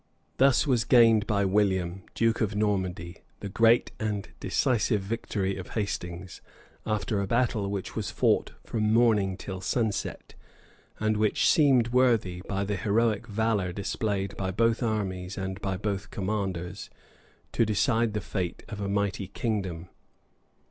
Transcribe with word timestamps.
Thus 0.37 0.65
was 0.65 0.83
gained 0.83 1.27
by 1.27 1.45
William, 1.45 2.01
duke 2.15 2.41
of 2.41 2.55
Normandy, 2.55 3.17
the 3.39 3.49
great 3.49 3.91
and 3.99 4.27
decisive 4.39 5.01
victory 5.01 5.55
of 5.57 5.75
Hastings, 5.77 6.41
after 6.87 7.21
a 7.21 7.27
battle 7.27 7.69
which 7.69 7.95
was 7.95 8.09
fought 8.09 8.53
from 8.63 8.91
morning 8.91 9.37
till 9.37 9.61
sunset, 9.61 10.33
and 10.99 11.17
which 11.17 11.47
seemed 11.47 11.89
worthy, 11.89 12.41
by 12.49 12.63
the 12.63 12.77
heroic 12.77 13.27
valor 13.27 13.71
displayed 13.71 14.35
by 14.37 14.49
both 14.49 14.81
armies 14.81 15.37
and 15.37 15.61
by 15.61 15.77
both 15.77 16.09
commanders, 16.09 16.89
to 17.51 17.63
decide 17.63 18.13
the 18.15 18.21
fate 18.21 18.63
of 18.69 18.81
a 18.81 18.89
mighty 18.89 19.27
kingdom. 19.27 19.87